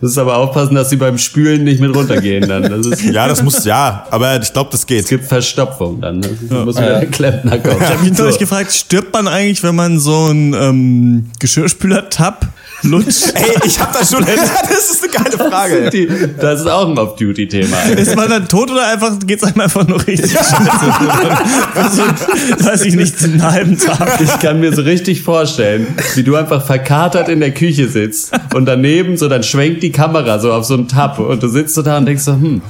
[0.00, 2.62] Das ist aber aufpassen, dass sie beim Spülen nicht mit runtergehen dann.
[2.62, 5.08] Das ist, ja, das muss, ja, aber ich glaube, das es geht.
[5.08, 6.20] gibt Verstopfung dann.
[6.20, 6.28] ne?
[6.48, 7.80] Da muss wieder der Klempner kommen.
[7.80, 8.38] Ich habe mich So.
[8.38, 12.46] gefragt, stirbt man eigentlich, wenn man so einen ähm, Geschirrspüler-Tab
[12.82, 13.32] lutscht?
[13.34, 14.24] Ey, ich hab da schon,
[14.68, 15.90] das ist eine geile Frage.
[15.90, 17.76] Die, das ist auch ein Off-Duty-Thema.
[17.96, 20.58] Ist man dann tot oder einfach geht's einem einfach nur richtig scheiße?
[21.74, 22.02] also,
[22.58, 24.20] weiß ich nicht, einen halben Tag.
[24.20, 28.66] Ich kann mir so richtig vorstellen, wie du einfach verkatert in der Küche sitzt und
[28.66, 31.82] daneben so, dann schwenkt die Kamera so auf so einen Tab und du sitzt so
[31.82, 32.62] da und denkst so, hm,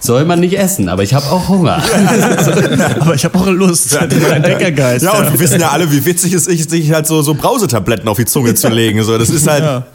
[0.00, 1.82] soll man nicht essen, aber ich habe auch Hunger.
[3.00, 3.96] Aber ich habe auch Lust.
[3.96, 5.04] Ein Deckergeist.
[5.04, 8.08] Ja, und wir wissen ja alle, wie witzig es ist, sich halt so, so Brausetabletten
[8.08, 9.02] auf die Zunge zu legen.
[9.02, 9.51] So, das ist halt.
[9.60, 9.86] Ja.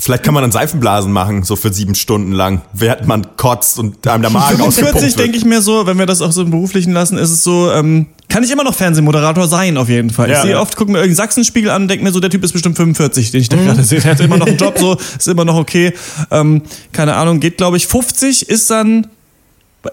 [0.00, 4.06] Vielleicht kann man dann Seifenblasen machen, so für sieben Stunden lang, während man kotzt und
[4.08, 6.50] einem der Magen 45 ausgepumpt denke ich mir so, wenn wir das auch so im
[6.50, 10.30] Beruflichen lassen, ist es so, ähm, kann ich immer noch Fernsehmoderator sein, auf jeden Fall.
[10.30, 12.42] Ja, ich sehe oft, gucke mir irgendeinen Sachsenspiegel an und denke mir so, der Typ
[12.44, 14.00] ist bestimmt 45, den ich da gerade sehe.
[14.00, 15.92] Der hat immer noch einen Job, so, ist immer noch okay.
[16.30, 19.08] Ähm, keine Ahnung, geht glaube ich 50, ist dann,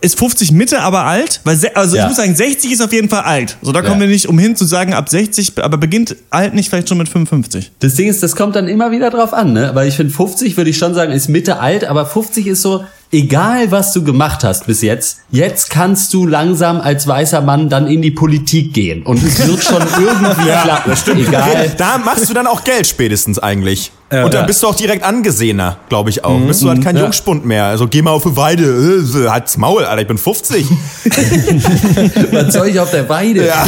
[0.01, 1.39] ist 50 Mitte, aber alt?
[1.45, 2.03] Weil, also Ja.
[2.03, 3.57] ich muss sagen, 60 ist auf jeden Fall alt.
[3.61, 3.99] So, da kommen Ja.
[4.01, 7.71] wir nicht umhin zu sagen, ab 60, aber beginnt alt nicht vielleicht schon mit 55.
[7.79, 9.71] Das Ding ist, das kommt dann immer wieder drauf an, ne?
[9.73, 12.83] Weil ich finde, 50 würde ich schon sagen, ist Mitte alt, aber 50 ist so,
[13.11, 17.87] egal was du gemacht hast bis jetzt, jetzt kannst du langsam als weißer Mann dann
[17.87, 19.03] in die Politik gehen.
[19.03, 20.91] Und es wird schon irgendwie klappen.
[21.17, 21.71] Egal.
[21.77, 23.91] Da machst du dann auch Geld spätestens eigentlich.
[24.11, 26.39] und dann bist du auch direkt angesehener, glaube ich auch.
[26.39, 27.65] Bist du halt kein Jungspund mehr.
[27.65, 30.65] Also geh mal auf die Weide, äh, halt's Maul, Alter, ich bin 50.
[32.31, 33.51] Was soll ich auf der Weide?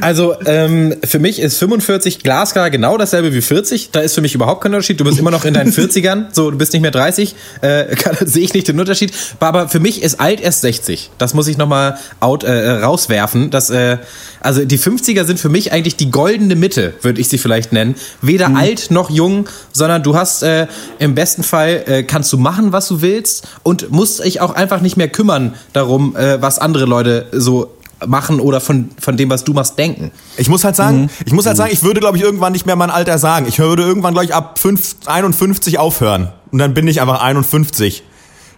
[0.00, 3.90] Also ähm, für mich ist 45 glasklar genau dasselbe wie 40.
[3.92, 5.00] Da ist für mich überhaupt kein Unterschied.
[5.00, 7.34] Du bist immer noch in deinen 40ern, so du bist nicht mehr 30.
[7.62, 7.85] Äh,
[8.24, 9.12] Sehe ich nicht den Unterschied.
[9.40, 11.10] Aber für mich ist alt erst 60.
[11.18, 13.50] Das muss ich nochmal out äh, rauswerfen.
[13.50, 13.98] Das, äh,
[14.40, 17.94] also die 50er sind für mich eigentlich die goldene Mitte, würde ich sie vielleicht nennen.
[18.22, 20.66] Weder alt noch jung, sondern du hast äh,
[20.98, 24.80] im besten Fall äh, kannst du machen, was du willst und musst dich auch einfach
[24.80, 27.72] nicht mehr kümmern darum, äh, was andere Leute so
[28.06, 30.10] machen oder von, von dem, was du machst, denken.
[30.36, 31.08] Ich muss halt sagen, Mhm.
[31.24, 33.46] ich muss halt sagen, ich würde, glaube ich, irgendwann nicht mehr mein Alter sagen.
[33.48, 36.28] Ich würde irgendwann, glaube ich, ab 5, 51 aufhören.
[36.56, 38.02] Und dann bin ich einfach 51.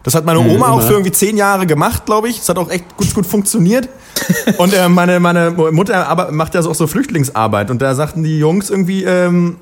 [0.05, 2.39] Das hat meine Oma auch für irgendwie zehn Jahre gemacht, glaube ich.
[2.39, 3.89] Das hat auch echt gut, gut funktioniert.
[4.59, 7.73] Und äh, meine, meine Mutter aber macht ja auch so Flüchtlingsarbeit.
[7.73, 9.57] Und da sagten die Jungs irgendwie, ähm,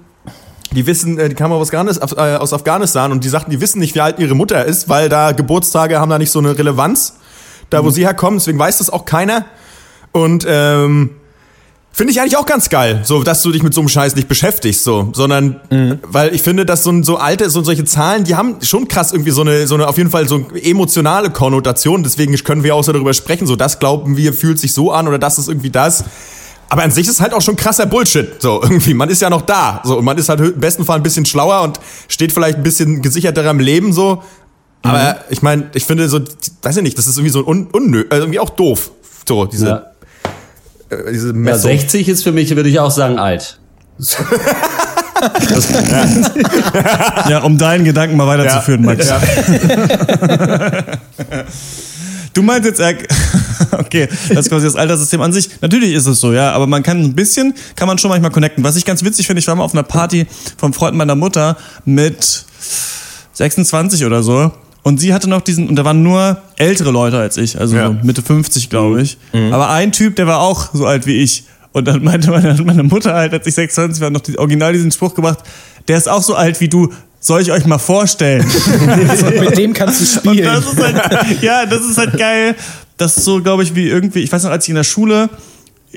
[0.73, 3.95] die wissen, äh, die kamen aus, äh, aus Afghanistan und die sagten, die wissen nicht,
[3.95, 7.17] wie alt ihre Mutter ist, weil da Geburtstage haben da nicht so eine Relevanz,
[7.71, 9.47] da wo sie herkommen, deswegen weiß das auch keiner.
[10.13, 11.09] Und ähm,
[11.97, 14.29] finde ich eigentlich auch ganz geil, so dass du dich mit so einem Scheiß nicht
[14.29, 15.61] beschäftigst, so, sondern
[16.03, 19.13] weil ich finde, dass so, ein- so alte, so solche Zahlen, die haben schon krass
[19.13, 22.03] irgendwie so eine, so eine auf jeden Fall so emotionale Konnotation.
[22.03, 25.09] Deswegen können wir auch so darüber sprechen, so das glauben wir, fühlt sich so an
[25.09, 26.05] oder das ist irgendwie das.
[26.69, 28.43] Aber an sich ist halt auch schon krasser Bullshit.
[28.43, 28.93] So, irgendwie.
[28.93, 29.81] Man ist ja noch da.
[29.85, 32.63] So, und man ist halt im besten Fall ein bisschen schlauer und steht vielleicht ein
[32.63, 34.23] bisschen gesicherter im Leben, so.
[34.83, 36.21] Aber ich meine, ich finde so,
[36.63, 38.91] weiß ich nicht, das ist irgendwie so un unnö äh, irgendwie auch doof.
[39.27, 39.85] So, diese, Ja.
[40.91, 41.71] Äh, diese Ja, Messung.
[41.71, 43.59] 60 ist für mich, würde ich auch sagen, alt.
[47.29, 49.09] Ja, um deinen Gedanken mal weiterzuführen, Max.
[52.35, 52.95] Du meinst jetzt, äh,
[53.79, 55.49] okay, das ist quasi das Alterssystem an sich.
[55.63, 58.63] Natürlich ist es so, ja, aber man kann ein bisschen, kann man schon manchmal connecten.
[58.63, 60.27] Was ich ganz witzig finde, ich war mal auf einer Party
[60.59, 62.45] vom Freund meiner Mutter mit
[63.33, 64.53] 26 oder so.
[64.87, 67.89] Und sie hatte noch diesen, und da waren nur ältere Leute als ich, also Ja.
[67.89, 69.19] so Mitte 50, glaube ich.
[69.51, 71.43] Aber ein Typ, der war auch so alt wie ich.
[71.73, 74.93] Und dann meinte meine, meine Mutter halt, als ich 26 war, noch die, original diesen
[74.93, 75.41] Spruch gemacht,
[75.89, 78.47] der ist auch so alt wie du, soll ich euch mal vorstellen?
[79.41, 80.45] Mit dem kannst du Und spielen.
[80.55, 82.55] das ist halt, ja, das ist halt geil.
[82.97, 85.29] Das ist so, glaube ich, wie irgendwie, ich weiß noch, als ich in der Schule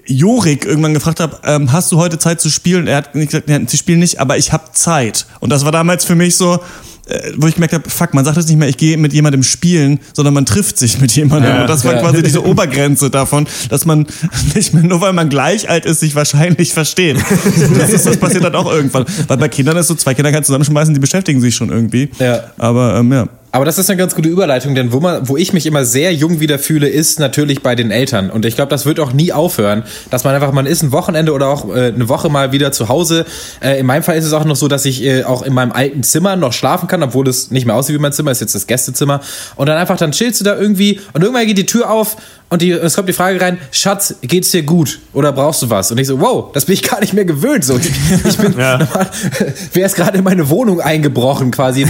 [0.06, 2.88] Jorik irgendwann gefragt habe, ähm, hast du heute Zeit zu spielen?
[2.88, 5.26] Er hat nicht gesagt, nee, sie spielen nicht, aber ich habe Zeit.
[5.40, 6.60] Und das war damals für mich so,
[7.08, 9.42] äh, wo ich gemerkt habe, fuck, man sagt jetzt nicht mehr, ich gehe mit jemandem
[9.44, 11.52] spielen, sondern man trifft sich mit jemandem.
[11.52, 11.62] Ja.
[11.62, 12.02] Und das war Ja.
[12.02, 14.06] quasi diese Obergrenze davon, dass man
[14.56, 17.18] nicht mehr, nur weil man gleich alt ist, sich wahrscheinlich versteht.
[17.80, 19.06] Das, ist, das passiert dann auch irgendwann.
[19.28, 22.10] Weil bei Kindern ist so, zwei Kinder kannst du zusammenschmeißen, die beschäftigen sich schon irgendwie.
[22.20, 22.44] Ja.
[22.58, 23.28] Aber ähm, ja.
[23.52, 26.14] Aber das ist eine ganz gute Überleitung, denn wo, man, wo ich mich immer sehr
[26.14, 28.30] jung wieder fühle, ist natürlich bei den Eltern.
[28.30, 31.34] Und ich glaube, das wird auch nie aufhören, dass man einfach, man ist ein Wochenende
[31.34, 33.26] oder auch äh, eine Woche mal wieder zu Hause.
[33.60, 35.72] Äh, in meinem Fall ist es auch noch so, dass ich äh, auch in meinem
[35.72, 38.54] alten Zimmer noch schlafen kann, obwohl es nicht mehr aussieht wie mein Zimmer, ist jetzt
[38.54, 39.20] das Gästezimmer.
[39.56, 42.18] Und dann einfach, dann chillst du da irgendwie und irgendwann geht die Tür auf
[42.50, 45.00] und die, es kommt die Frage rein, Schatz, geht's dir gut?
[45.14, 45.92] Oder brauchst du was?
[45.92, 47.64] Und ich so, wow, das bin ich gar nicht mehr gewöhnt.
[47.64, 47.92] So, ich,
[48.26, 48.88] ich bin, normal,
[49.74, 51.86] wer ist gerade in meine Wohnung eingebrochen quasi?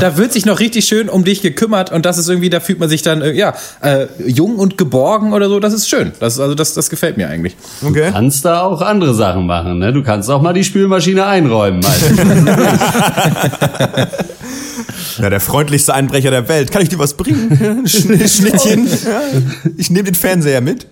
[0.00, 2.80] Da wird sich noch richtig schön um dich gekümmert und das ist irgendwie, da fühlt
[2.80, 5.60] man sich dann, äh, ja, äh, jung und geborgen oder so.
[5.60, 6.10] Das ist schön.
[6.18, 7.56] Das ist, also das, das gefällt mir eigentlich.
[7.84, 8.10] Okay.
[8.12, 9.92] Kannst da auch andere Sachen machen, ne?
[9.92, 11.80] Du kannst auch mal die Spülmaschine einräumen.
[15.20, 16.70] Ja, der freundlichste Einbrecher der Welt.
[16.70, 17.86] Kann ich dir was bringen?
[17.86, 18.86] Schnittchen.
[18.86, 19.20] Ja.
[19.76, 20.86] Ich nehme den Fernseher mit.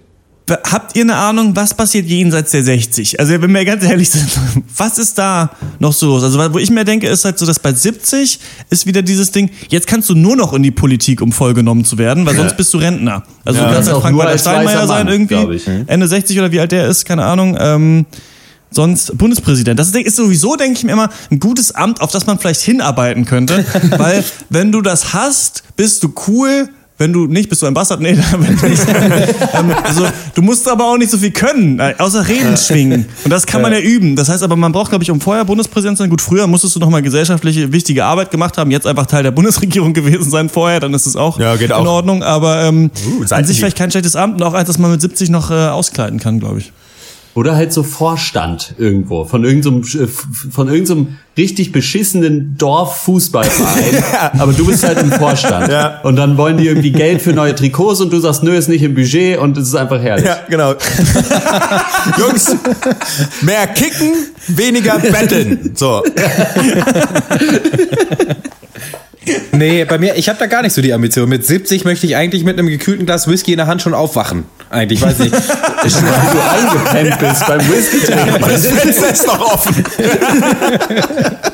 [0.51, 3.21] Habt ihr eine Ahnung, was passiert jenseits der 60?
[3.21, 4.29] Also, wenn wir ganz ehrlich sind,
[4.77, 6.23] was ist da noch so los?
[6.23, 8.41] Also, wo ich mir denke, ist halt so, dass bei 70
[8.71, 11.99] ist wieder dieses Ding, jetzt kannst du nur noch in die Politik, um vollgenommen zu
[11.99, 13.25] werden, weil sonst bist du Rentner.
[13.45, 15.67] Also, Ja, du kannst halt auch nur Frank-Walter als Steinmeier sein, Mann, glaub irgendwie, ich.
[15.67, 15.85] Mhm.
[15.87, 17.57] Ende 60 oder wie alt der ist, keine Ahnung.
[17.61, 18.07] Ähm,
[18.71, 19.79] sonst Bundespräsident.
[19.79, 23.25] Das ist sowieso, denke ich mir immer, ein gutes Amt, auf das man vielleicht hinarbeiten
[23.25, 23.65] könnte.
[23.99, 26.69] weil, wenn du das hast, bist du cool.
[26.99, 28.01] Wenn du nicht, bist du ein Bastard?
[28.01, 28.83] Nee, wenn nicht.
[29.55, 33.07] ähm, also, du musst aber auch nicht so viel können, äh, außer Reden schwingen.
[33.25, 34.17] Und das kann man ja üben.
[34.17, 36.11] Das heißt aber, man braucht, glaube ich, um vorher Bundespräsident zu sein.
[36.11, 39.31] Gut, früher musstest du noch mal gesellschaftliche, wichtige Arbeit gemacht haben, jetzt einfach Teil der
[39.31, 41.87] Bundesregierung gewesen sein vorher, dann ist es auch Ja, in auch.
[41.87, 42.23] Ordnung.
[42.25, 45.01] Aber ähm, Uh, an sich vielleicht kein schlechtes Amt und auch eins, das man mit
[45.01, 46.73] 70 noch äh, auskleiden kann, glaube ich.
[47.39, 54.03] Oder halt so Vorstand irgendwo von irgendeinem von irgendeinem richtig beschissenen Dorffußballverein.
[54.41, 55.71] Aber du bist halt im Vorstand.
[55.71, 56.01] Ja.
[56.01, 58.83] Und dann wollen die irgendwie Geld für neue Trikots und du sagst, nö, ist nicht
[58.83, 60.27] im Budget und es ist einfach herrlich.
[60.27, 60.75] Ja, genau.
[62.19, 62.57] Jungs,
[63.43, 64.15] mehr kicken,
[64.49, 65.71] weniger betteln.
[65.77, 66.03] So.
[69.59, 71.29] Nee, bei mir, ich habe da gar nicht so die Ambition.
[71.29, 74.45] Mit 70 möchte ich eigentlich mit einem gekühlten Glas Whisky in der Hand schon aufwachen.
[74.71, 75.33] Eigentlich, weiß nicht.
[75.83, 78.41] Weil du eingepennt bist beim Whisky trinken.
[78.41, 79.85] Das Fenster ist noch offen.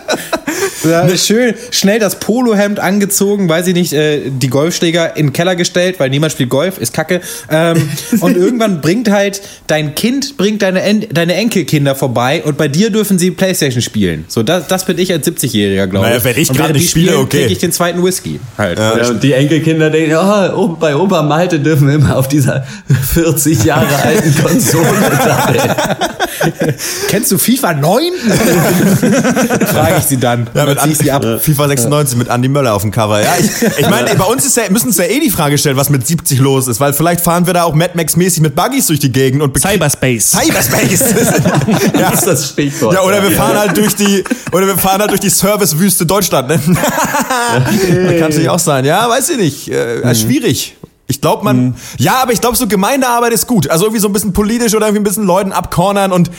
[0.85, 5.57] Ja, schön, schnell das Polohemd angezogen, weiß ich nicht, äh, die Golfschläger in den Keller
[5.57, 7.21] gestellt, weil niemand spielt Golf, ist kacke.
[7.51, 7.89] Ähm,
[8.21, 12.91] und irgendwann bringt halt dein Kind, bringt deine, En deine Enkelkinder vorbei und bei dir
[12.91, 14.25] dürfen sie Playstation spielen.
[14.29, 16.13] So, das, das bin ich als 70-Jähriger, glaube ich.
[16.13, 17.39] Naja, wenn ich gerade nicht spiele, spielen, okay.
[17.39, 18.79] trinke ich den zweiten Whisky halt.
[18.79, 22.65] Ja, und die Enkelkinder denken, oh, oh, bei Opa Malte dürfen wir immer auf dieser
[23.13, 24.85] 40 Jahre alten Konsole
[25.25, 26.75] sein.
[27.09, 28.13] Kennst du FIFA 9?
[29.67, 30.47] Frage ich sie dann.
[30.55, 31.25] Ja, mit dann zieh ich sie ab.
[31.25, 33.23] An FIFA 96 mit Andy Möller auf dem Cover.
[33.23, 35.77] Ja, ich, ich meine, bei uns ist ja, müssen uns ja eh die Frage stellen,
[35.77, 38.55] was mit 70 los ist, weil vielleicht fahren wir da auch Mad Max mäßig mit
[38.55, 40.33] Buggies durch die Gegend und Cyberspace.
[40.33, 41.01] Cyberspace.
[41.95, 42.11] ja.
[42.11, 42.95] Das ist das Stichwort.
[42.95, 46.49] ja, oder wir fahren halt durch die, oder wir fahren halt durch die Servicewüste Deutschland.
[46.49, 46.61] Ne?
[46.67, 48.85] das kann natürlich auch sein.
[48.85, 49.69] Ja, weiß ich nicht.
[49.69, 50.77] Äh, Schwierig.
[51.07, 51.75] Ich glaube, man.
[51.99, 53.69] Ja, aber ich glaube, so Gemeindearbeit ist gut.
[53.69, 56.31] Also irgendwie so ein bisschen politisch oder irgendwie ein bisschen Leuten abcornern und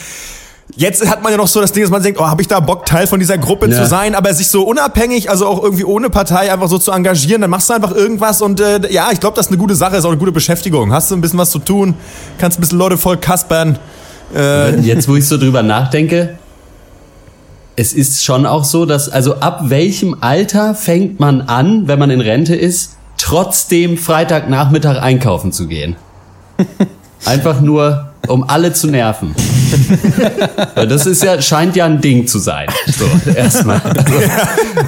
[0.78, 2.60] Jetzt hat man ja noch so das Ding, dass man denkt, oh, habe ich da
[2.60, 3.84] Bock, Teil von dieser Gruppe Ja.
[3.84, 7.42] zu sein, aber sich so unabhängig, also auch irgendwie ohne Partei einfach so zu engagieren,
[7.42, 9.96] dann machst du einfach irgendwas und äh, ja, ich glaube, das ist eine gute Sache,
[9.96, 10.92] ist auch eine gute Beschäftigung.
[10.92, 11.94] Hast du ein bisschen was zu tun,
[12.40, 13.78] kannst ein bisschen Leute voll kaspern.
[14.36, 16.38] Äh, Jetzt, wo ich so drüber nachdenke,
[17.76, 22.10] es ist schon auch so, dass, also ab welchem Alter fängt man an, wenn man
[22.10, 25.96] in Rente ist, trotzdem Freitagnachmittag einkaufen zu gehen?
[27.26, 29.36] Einfach nur, um alle zu nerven.
[30.76, 32.68] Das ist ja, scheint ja ein Ding zu sein.
[32.88, 33.82] So, erstmal.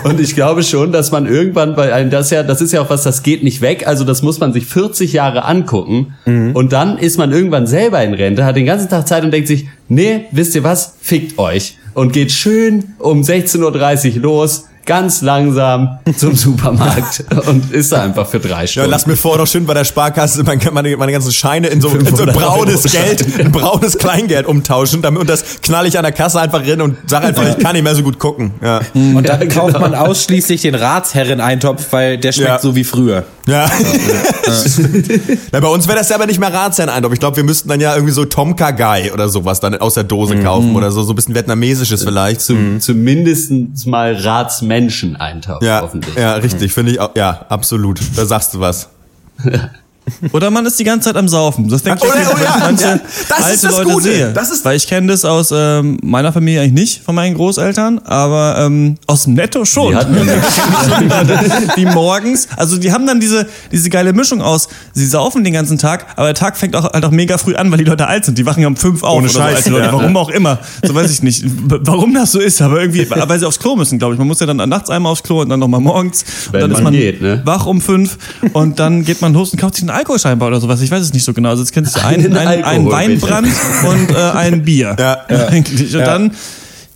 [0.03, 2.89] Und ich glaube schon, dass man irgendwann, weil einem das ja, das ist ja auch
[2.89, 3.87] was, das geht nicht weg.
[3.87, 6.15] Also das muss man sich 40 Jahre angucken.
[6.53, 9.47] Und dann ist man irgendwann selber in Rente, hat den ganzen Tag Zeit und denkt
[9.47, 10.95] sich, nee, wisst ihr was?
[11.01, 11.77] Fickt euch.
[11.93, 18.25] Und geht schön um 16.30 Uhr los, ganz langsam zum Supermarkt und ist da einfach
[18.27, 18.89] für drei ja, Stunden.
[18.89, 21.89] lass mir vorher noch schön bei der Sparkasse meine, meine, meine ganzen Scheine in so,
[21.89, 25.97] in so 500 braunes Euro Geld, in braunes Kleingeld umtauschen damit, und das knall ich
[25.97, 28.53] an der Kasse einfach rein und sag einfach, ich kann nicht mehr so gut gucken.
[28.63, 28.79] Ja.
[28.95, 29.79] Und dann Ja, kauft genau.
[29.89, 32.59] man ausschließlich den Ratsherren-Eintopf, weil der schmeckt Ja.
[32.59, 33.23] so wie früher.
[33.47, 33.69] Ja.
[35.51, 37.13] Na, bei uns wäre das ja aber nicht mehr Ratsherreneintopf.
[37.13, 40.03] Ich glaube, wir müssten dann ja irgendwie so Tomka Guy oder sowas dann aus der
[40.03, 42.41] Dose kaufen oder so, so ein bisschen vietnamesisches vielleicht.
[42.41, 43.51] Zum, Zumindest
[43.87, 46.15] mal Ratsmenschen-Eintopf, Ja, hoffentlich.
[46.15, 47.15] ja, richtig, finde ich auch.
[47.15, 47.99] Ja, absolut.
[48.15, 48.89] Da sagst du was.
[50.31, 51.67] Oder man ist die ganze Zeit am Saufen.
[51.69, 54.03] Das denke ich, wenn oh ja, ich manche ja, das ist alte das Leute Gute.
[54.03, 54.33] sehe.
[54.33, 57.99] Das ist- Weil ich kenne das aus ähm, meiner Familie eigentlich nicht, von meinen Großeltern,
[57.99, 59.91] aber ähm, aus dem Netto schon.
[59.91, 60.15] Die hatten
[61.77, 65.77] die morgens, also die haben dann diese, diese geile Mischung aus, sie saufen den ganzen
[65.77, 68.25] Tag, aber der Tag fängt auch halt auch mega früh an, weil die Leute alt
[68.25, 68.37] sind.
[68.37, 69.85] Die wachen ja um fünf auf Ohne oder so, Scheiß, alte Leute.
[69.85, 69.93] ja.
[69.93, 70.59] Warum auch immer.
[70.83, 73.99] So weiß ich nicht, warum das so ist, aber irgendwie, weil sie aufs Klo müssen,
[73.99, 74.19] glaube ich.
[74.19, 76.23] Man muss ja dann nachts einmal aufs Klo und dann nochmal morgens.
[76.47, 77.41] Und Wenn dann man ist man geht, ne?
[77.45, 78.17] wach um fünf
[78.53, 80.81] und dann geht man los und kauft sich einen Alkohol scheinbar oder sowas.
[80.81, 81.49] Ich weiß es nicht so genau.
[81.49, 82.91] Also jetzt kennst du einen, Einen einen.
[82.91, 83.47] Weinbrand
[83.89, 84.95] und äh, ein Bier.
[84.99, 85.25] Ja.
[85.49, 85.95] Eigentlich.
[85.95, 86.31] Und dann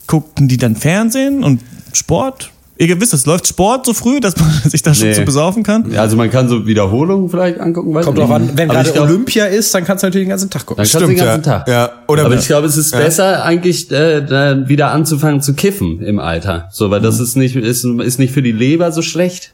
[0.07, 1.61] guckten die dann Fernsehen und
[1.93, 2.51] Sport.
[2.77, 5.13] Ihr wisst, es läuft Sport so früh, dass man sich da schon Nee.
[5.13, 5.95] so besaufen kann.
[5.95, 7.93] Also man kann so Wiederholungen vielleicht angucken.
[7.93, 8.27] weiß Kommt nicht.
[8.29, 10.83] an, wenn gerade glaub, Olympia ist, dann kannst du natürlich den ganzen Tag gucken.
[10.83, 11.59] Dann kannst du den Stimmt, ganzen ja.
[11.59, 11.67] Tag.
[11.67, 16.01] Ja, oder- Aber ich glaube, es ist besser eigentlich äh, da wieder anzufangen zu kiffen
[16.01, 16.69] im Alter.
[16.71, 19.53] So, weil das ist nicht ist, ist nicht für die Leber so schlecht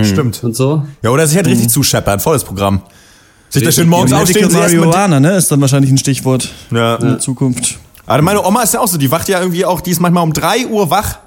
[0.00, 0.42] Stimmt.
[0.44, 0.84] und so.
[1.02, 2.82] Ja, oder sich halt richtig zuscheppern, volles Programm.
[3.50, 6.96] Sich da schön morgens aufstehen, mit, Marihuana, ne, ist dann wahrscheinlich ein Stichwort ja.
[6.96, 7.78] in der Zukunft.
[8.06, 10.22] Aber meine Oma ist ja auch so, die wacht ja irgendwie auch, die ist manchmal
[10.22, 11.18] um 3 Uhr wach.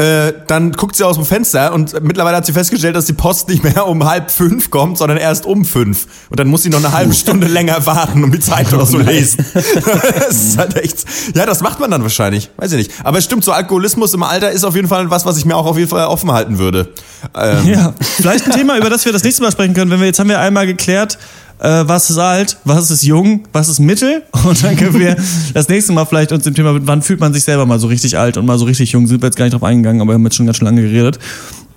[0.00, 3.48] Äh, dann guckt sie aus dem Fenster und mittlerweile hat sie festgestellt, dass die Post
[3.48, 6.06] nicht mehr um halb fünf kommt, sondern erst um fünf.
[6.30, 9.44] Und dann muss sie noch eine halbe Stunde länger warten, um die Zeitung zu lesen.
[9.54, 11.04] das ist halt echt.
[11.34, 12.48] Ja, das macht man dann wahrscheinlich.
[12.58, 12.92] Weiß ich nicht.
[13.02, 15.56] Aber es stimmt, so Alkoholismus im Alter ist auf jeden Fall was, was ich mir
[15.56, 16.92] auch auf jeden Fall offen halten würde.
[17.34, 20.06] Ähm, Ja, vielleicht ein Thema, über das wir das nächste Mal sprechen können, wenn wir
[20.06, 21.18] jetzt haben wir einmal geklärt,
[21.60, 24.22] äh, was ist alt, was ist jung, was ist mittel?
[24.44, 25.16] Und dann können wir
[25.54, 28.16] das nächste Mal vielleicht uns dem Thema, wann fühlt man sich selber mal so richtig
[28.16, 30.14] alt und mal so richtig jung, sind wir jetzt gar nicht drauf eingegangen, aber wir
[30.14, 31.18] haben jetzt schon ganz schön lange geredet.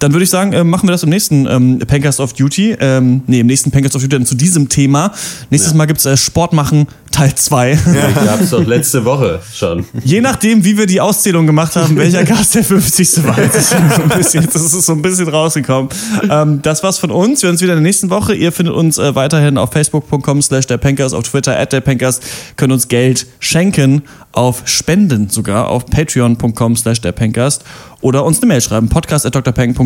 [0.02, 2.76] Dann würde ich sagen, äh, machen wir das im nächsten ähm, Pancast of Duty.
[2.80, 5.12] Ähm, nee, im nächsten Pancast of Duty dann zu diesem Thema.
[5.52, 7.72] Nächstes Mal gibt's äh, Sport machen Teil 2.
[8.12, 9.86] Ich gab's doch letzte Woche schon.
[10.04, 13.24] Je nachdem, wie wir die Auszählung gemacht haben, welcher Gast der 50.
[13.26, 13.36] war.
[13.36, 15.90] Das ist, so ein bisschen, das ist so ein bisschen rausgekommen.
[16.30, 17.42] Ähm, das war's von uns.
[17.42, 18.34] Wir hören uns wieder in der nächsten Woche.
[18.34, 22.22] Ihr findet uns äh, weiterhin auf facebook.com slash der Pankers, auf Twitter at der Pankers,
[22.56, 27.60] könnt uns Geld schenken, auf Spenden sogar, auf patreon.com slash der Pankers
[28.02, 29.36] oder uns eine Mail schreiben, podcast at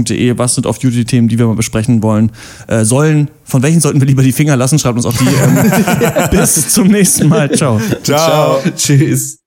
[0.06, 0.38] drpank.de.
[0.38, 2.32] Was sind auf Duty-Themen, die wir mal besprechen wollen,
[2.68, 3.30] äh, sollen?
[3.44, 4.80] Von welchen sollten wir lieber die Finger lassen?
[4.80, 5.26] Schreibt uns auf die.
[5.26, 7.52] Ähm, bis zum nächsten Mal.
[7.52, 7.80] Ciao.
[8.04, 8.62] Ciao.
[8.76, 9.44] Tschüss.